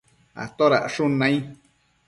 [0.43, 1.39] atodacshun nai?